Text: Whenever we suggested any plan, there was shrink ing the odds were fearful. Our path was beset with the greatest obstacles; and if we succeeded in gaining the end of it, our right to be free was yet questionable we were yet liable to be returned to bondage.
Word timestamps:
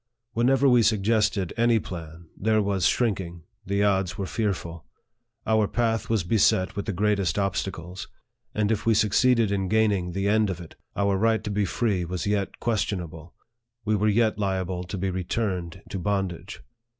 Whenever 0.33 0.67
we 0.67 0.81
suggested 0.81 1.53
any 1.57 1.77
plan, 1.77 2.25
there 2.35 2.59
was 2.59 2.87
shrink 2.87 3.19
ing 3.21 3.43
the 3.67 3.83
odds 3.83 4.17
were 4.17 4.25
fearful. 4.25 4.83
Our 5.45 5.67
path 5.67 6.09
was 6.09 6.23
beset 6.23 6.75
with 6.75 6.85
the 6.87 6.91
greatest 6.91 7.37
obstacles; 7.37 8.07
and 8.55 8.71
if 8.71 8.83
we 8.87 8.95
succeeded 8.95 9.51
in 9.51 9.67
gaining 9.67 10.13
the 10.13 10.27
end 10.27 10.49
of 10.49 10.59
it, 10.59 10.73
our 10.95 11.17
right 11.17 11.43
to 11.43 11.51
be 11.51 11.65
free 11.65 12.03
was 12.03 12.25
yet 12.25 12.59
questionable 12.59 13.35
we 13.85 13.95
were 13.95 14.09
yet 14.09 14.39
liable 14.39 14.83
to 14.85 14.97
be 14.97 15.11
returned 15.11 15.83
to 15.89 15.99
bondage. 15.99 16.63